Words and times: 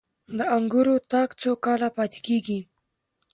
د 0.37 0.39
انګورو 0.57 0.95
تاک 1.11 1.29
څو 1.41 1.51
کاله 1.65 1.89
پاتې 1.97 2.19
کیږي؟ 2.27 2.59